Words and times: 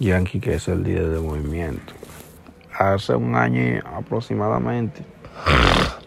Yankee, 0.00 0.40
que 0.40 0.54
es 0.54 0.66
el 0.66 0.82
líder 0.82 1.10
del 1.10 1.20
movimiento, 1.20 1.92
hace 2.76 3.14
un 3.14 3.34
año 3.34 3.80
aproximadamente 3.84 5.04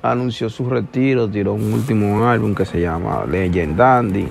anunció 0.01 0.49
su 0.49 0.67
retiro, 0.67 1.29
tiró 1.29 1.53
un 1.53 1.71
último 1.71 2.27
álbum 2.27 2.55
que 2.55 2.65
se 2.65 2.81
llama 2.81 3.23
Legend 3.25 3.77
Dandy, 3.77 4.27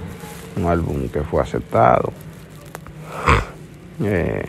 un 0.56 0.66
álbum 0.66 1.08
que 1.08 1.22
fue 1.22 1.40
aceptado. 1.40 2.12
Eh, 4.04 4.44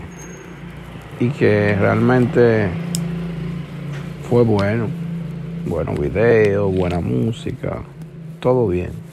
y 1.19 1.29
que 1.29 1.75
realmente 1.79 2.69
fue 4.27 4.43
bueno, 4.43 4.87
buenos 5.67 5.99
videos, 5.99 6.75
buena 6.75 6.99
música, 6.99 7.83
todo 8.39 8.67
bien 8.67 9.12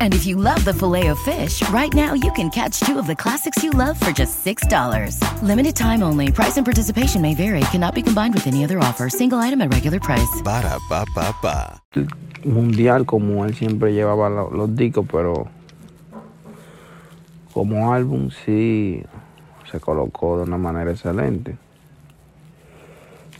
And 0.00 0.14
if 0.14 0.26
you 0.26 0.34
love 0.36 0.64
the 0.64 0.74
filet 0.74 1.06
of 1.08 1.18
fish, 1.20 1.62
right 1.70 1.92
now 1.94 2.14
you 2.14 2.32
can 2.32 2.50
catch 2.50 2.80
two 2.80 2.98
of 2.98 3.06
the 3.06 3.14
classics 3.14 3.62
you 3.62 3.70
love 3.70 3.98
for 4.00 4.10
just 4.10 4.44
$6. 4.44 5.22
Limited 5.42 5.76
time 5.76 6.02
only. 6.02 6.32
Price 6.32 6.56
and 6.56 6.66
participation 6.66 7.22
may 7.22 7.36
vary. 7.36 7.60
Cannot 7.70 7.94
be 7.94 8.02
combined 8.02 8.34
with 8.34 8.48
any 8.48 8.64
other 8.64 8.80
offer. 8.80 9.08
Single 9.08 9.38
item 9.38 9.60
at 9.60 9.72
regular 9.72 10.00
price. 10.00 10.42
Ba 10.42 10.62
da 10.62 10.78
ba 10.90 11.04
ba 11.14 11.32
ba. 11.40 11.80
Mundial 12.44 13.06
como 13.06 13.44
él 13.44 13.54
siempre 13.54 13.92
llevaba 13.92 14.28
los, 14.28 14.52
los 14.52 14.74
discos, 14.74 15.06
pero 15.10 15.48
como 17.52 17.92
álbum 17.92 18.30
sí 18.30 19.04
se 19.70 19.80
colocó 19.80 20.38
de 20.38 20.44
una 20.44 20.58
manera 20.58 20.90
excelente 20.90 21.56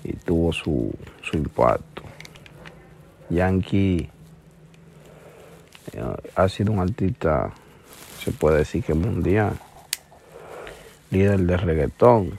y 0.05 0.13
tuvo 0.15 0.53
su, 0.53 0.93
su 1.23 1.37
impacto. 1.37 2.03
Yankee 3.31 4.09
ha 6.35 6.49
sido 6.49 6.73
un 6.73 6.81
artista, 6.81 7.51
se 8.23 8.33
puede 8.33 8.59
decir 8.59 8.83
que 8.83 8.95
mundial, 8.95 9.59
líder 11.11 11.41
de 11.41 11.57
reggaetón. 11.57 12.39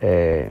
Eh, 0.00 0.50